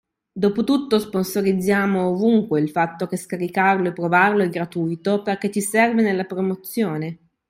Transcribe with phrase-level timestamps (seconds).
[0.35, 6.23] Dopotutto sponsorizziamo ovunque il fatto che scaricarlo e provarlo è gratuito perché ci serve nella
[6.23, 7.19] promozione.